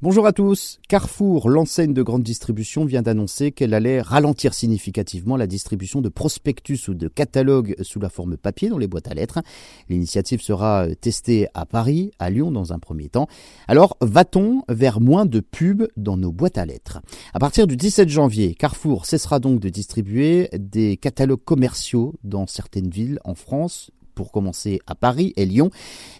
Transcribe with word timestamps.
Bonjour 0.00 0.28
à 0.28 0.32
tous. 0.32 0.78
Carrefour, 0.88 1.50
l'enseigne 1.50 1.92
de 1.92 2.04
grande 2.04 2.22
distribution, 2.22 2.84
vient 2.84 3.02
d'annoncer 3.02 3.50
qu'elle 3.50 3.74
allait 3.74 4.00
ralentir 4.00 4.54
significativement 4.54 5.36
la 5.36 5.48
distribution 5.48 6.00
de 6.00 6.08
prospectus 6.08 6.86
ou 6.86 6.94
de 6.94 7.08
catalogues 7.08 7.74
sous 7.82 7.98
la 7.98 8.08
forme 8.08 8.36
papier 8.36 8.68
dans 8.68 8.78
les 8.78 8.86
boîtes 8.86 9.08
à 9.08 9.14
lettres. 9.14 9.40
L'initiative 9.88 10.40
sera 10.40 10.86
testée 11.00 11.48
à 11.52 11.66
Paris, 11.66 12.12
à 12.20 12.30
Lyon 12.30 12.52
dans 12.52 12.72
un 12.72 12.78
premier 12.78 13.08
temps. 13.08 13.26
Alors, 13.66 13.96
va-t-on 14.00 14.62
vers 14.68 15.00
moins 15.00 15.26
de 15.26 15.40
pubs 15.40 15.88
dans 15.96 16.16
nos 16.16 16.30
boîtes 16.30 16.58
à 16.58 16.64
lettres? 16.64 17.00
À 17.34 17.40
partir 17.40 17.66
du 17.66 17.76
17 17.76 18.08
janvier, 18.08 18.54
Carrefour 18.54 19.04
cessera 19.04 19.40
donc 19.40 19.58
de 19.58 19.68
distribuer 19.68 20.48
des 20.56 20.96
catalogues 20.96 21.42
commerciaux 21.42 22.14
dans 22.22 22.46
certaines 22.46 22.88
villes 22.88 23.18
en 23.24 23.34
France 23.34 23.90
pour 24.18 24.32
commencer 24.32 24.80
à 24.88 24.96
Paris 24.96 25.32
et 25.36 25.46
Lyon. 25.46 25.70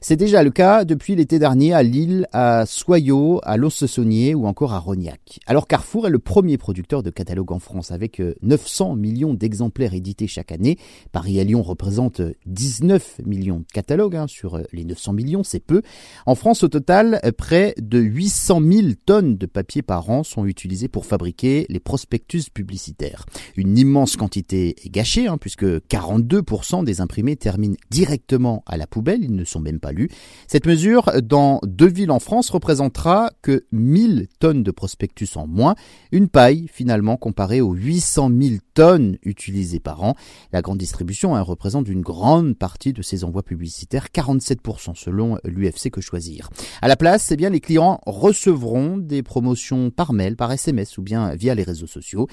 C'est 0.00 0.14
déjà 0.14 0.44
le 0.44 0.50
cas 0.50 0.84
depuis 0.84 1.16
l'été 1.16 1.40
dernier 1.40 1.72
à 1.72 1.82
Lille, 1.82 2.28
à 2.32 2.64
Soyaux, 2.64 3.40
à 3.42 3.56
Los-Saunier 3.56 4.36
ou 4.36 4.46
encore 4.46 4.72
à 4.72 4.78
Rognac. 4.78 5.40
Alors 5.48 5.66
Carrefour 5.66 6.06
est 6.06 6.10
le 6.10 6.20
premier 6.20 6.58
producteur 6.58 7.02
de 7.02 7.10
catalogues 7.10 7.50
en 7.50 7.58
France 7.58 7.90
avec 7.90 8.22
900 8.42 8.92
euh, 8.92 8.94
millions 8.94 9.34
d'exemplaires 9.34 9.94
édités 9.94 10.28
chaque 10.28 10.52
année. 10.52 10.78
Paris 11.10 11.40
et 11.40 11.44
Lyon 11.44 11.60
représentent 11.60 12.22
19 12.46 13.22
millions 13.26 13.58
de 13.58 13.66
catalogues 13.72 14.14
hein, 14.14 14.28
sur 14.28 14.54
euh, 14.54 14.62
les 14.72 14.84
900 14.84 15.14
millions, 15.14 15.42
c'est 15.42 15.58
peu. 15.58 15.82
En 16.24 16.36
France, 16.36 16.62
au 16.62 16.68
total, 16.68 17.20
près 17.36 17.74
de 17.78 17.98
800 17.98 18.60
000 18.62 18.88
tonnes 19.06 19.36
de 19.36 19.46
papier 19.46 19.82
par 19.82 20.08
an 20.08 20.22
sont 20.22 20.46
utilisées 20.46 20.86
pour 20.86 21.04
fabriquer 21.04 21.66
les 21.68 21.80
prospectus 21.80 22.48
publicitaires. 22.48 23.26
Une 23.56 23.76
immense 23.76 24.16
quantité 24.16 24.76
est 24.86 24.90
gâchée 24.90 25.26
hein, 25.26 25.36
puisque 25.36 25.64
42% 25.64 26.84
des 26.84 27.00
imprimés 27.00 27.34
terminent 27.34 27.74
directement 27.90 28.62
à 28.66 28.76
la 28.76 28.86
poubelle, 28.86 29.22
ils 29.22 29.34
ne 29.34 29.44
sont 29.44 29.60
même 29.60 29.80
pas 29.80 29.92
lus. 29.92 30.08
Cette 30.46 30.66
mesure, 30.66 31.10
dans 31.22 31.60
deux 31.64 31.88
villes 31.88 32.10
en 32.10 32.18
France, 32.18 32.50
représentera 32.50 33.30
que 33.42 33.66
1000 33.72 34.28
tonnes 34.38 34.62
de 34.62 34.70
prospectus 34.70 35.36
en 35.36 35.46
moins, 35.46 35.74
une 36.12 36.28
paille 36.28 36.66
finalement 36.72 37.16
comparée 37.16 37.60
aux 37.60 37.72
800 37.72 38.30
000 38.40 38.54
tonnes 38.74 39.18
utilisées 39.22 39.80
par 39.80 40.02
an. 40.02 40.14
La 40.52 40.62
grande 40.62 40.78
distribution 40.78 41.34
hein, 41.34 41.42
représente 41.42 41.88
une 41.88 42.02
grande 42.02 42.56
partie 42.56 42.92
de 42.92 43.02
ces 43.02 43.24
envois 43.24 43.42
publicitaires, 43.42 44.08
47% 44.14 44.94
selon 44.94 45.38
l'UFC 45.44 45.90
que 45.90 46.00
choisir. 46.00 46.50
À 46.82 46.88
la 46.88 46.96
place, 46.96 47.30
eh 47.30 47.36
bien, 47.36 47.50
les 47.50 47.60
clients 47.60 48.00
recevront 48.06 48.96
des 48.98 49.22
promotions 49.22 49.90
par 49.90 50.12
mail, 50.12 50.36
par 50.36 50.52
SMS 50.52 50.98
ou 50.98 51.02
bien 51.02 51.34
via 51.34 51.54
les 51.54 51.62
réseaux 51.62 51.86
sociaux. 51.86 52.28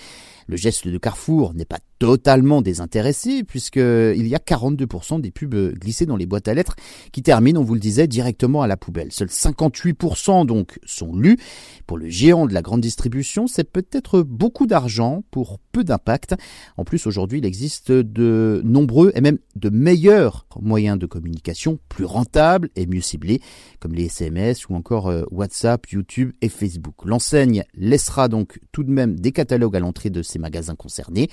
Le 0.47 0.58
geste 0.58 0.88
de 0.88 0.97
Carrefour 0.97 1.53
n'est 1.53 1.66
pas 1.66 1.80
totalement 1.99 2.61
désintéressé 2.61 3.43
puisqu'il 3.43 4.27
y 4.27 4.35
a 4.35 4.39
42% 4.39 5.21
des 5.21 5.31
pubs 5.31 5.73
glissées 5.77 6.05
dans 6.05 6.17
les 6.17 6.25
boîtes 6.25 6.47
à 6.47 6.53
lettres 6.53 6.75
qui 7.11 7.21
terminent, 7.21 7.61
on 7.61 7.63
vous 7.63 7.73
le 7.73 7.79
disait, 7.79 8.07
directement 8.07 8.61
à 8.61 8.67
la 8.67 8.77
poubelle. 8.77 9.11
Seuls 9.11 9.29
58% 9.29 10.45
donc 10.45 10.79
sont 10.85 11.16
lus. 11.16 11.38
Pour 11.88 11.97
le 11.97 12.09
géant 12.09 12.45
de 12.45 12.53
la 12.53 12.61
grande 12.61 12.81
distribution, 12.81 13.47
c'est 13.47 13.69
peut-être 13.69 14.21
beaucoup 14.21 14.67
d'argent 14.67 15.23
pour 15.31 15.59
peu 15.71 15.83
d'impact. 15.83 16.35
En 16.77 16.83
plus, 16.83 17.05
aujourd'hui, 17.07 17.39
il 17.39 17.45
existe 17.45 17.91
de 17.91 18.61
nombreux 18.63 19.11
et 19.16 19.21
même 19.21 19.38
de 19.55 19.69
meilleurs 19.69 20.45
moyens 20.61 20.97
de 20.97 21.05
communication, 21.05 21.79
plus 21.89 22.05
rentables 22.05 22.69
et 22.75 22.85
mieux 22.85 23.01
ciblés, 23.01 23.41
comme 23.79 23.93
les 23.93 24.05
SMS 24.05 24.67
ou 24.69 24.75
encore 24.75 25.07
euh, 25.07 25.23
WhatsApp, 25.31 25.88
YouTube 25.89 26.31
et 26.41 26.49
Facebook. 26.49 26.95
L'enseigne 27.05 27.63
laissera 27.73 28.27
donc 28.27 28.59
tout 28.71 28.83
de 28.83 28.91
même 28.91 29.19
des 29.19 29.31
catalogues 29.31 29.75
à 29.75 29.79
l'entrée 29.79 30.09
de 30.09 30.21
ces 30.21 30.39
magasins 30.39 30.75
concernés. 30.75 31.29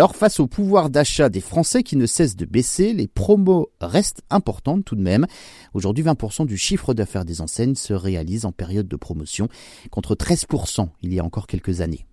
Alors 0.00 0.16
face 0.16 0.40
au 0.40 0.46
pouvoir 0.46 0.88
d'achat 0.88 1.28
des 1.28 1.42
Français 1.42 1.82
qui 1.82 1.94
ne 1.94 2.06
cesse 2.06 2.34
de 2.34 2.46
baisser, 2.46 2.94
les 2.94 3.06
promos 3.06 3.70
restent 3.82 4.22
importantes 4.30 4.82
tout 4.82 4.96
de 4.96 5.02
même. 5.02 5.26
Aujourd'hui, 5.74 6.02
20% 6.02 6.46
du 6.46 6.56
chiffre 6.56 6.94
d'affaires 6.94 7.26
des 7.26 7.42
enseignes 7.42 7.74
se 7.74 7.92
réalise 7.92 8.46
en 8.46 8.50
période 8.50 8.88
de 8.88 8.96
promotion, 8.96 9.50
contre 9.90 10.14
13% 10.14 10.88
il 11.02 11.12
y 11.12 11.20
a 11.20 11.22
encore 11.22 11.46
quelques 11.46 11.82
années. 11.82 12.06